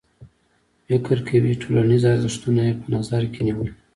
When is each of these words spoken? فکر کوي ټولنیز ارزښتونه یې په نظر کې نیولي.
فکر 0.85 1.17
کوي 1.27 1.53
ټولنیز 1.61 2.03
ارزښتونه 2.13 2.61
یې 2.67 2.73
په 2.81 2.87
نظر 2.95 3.23
کې 3.33 3.41
نیولي. 3.47 3.73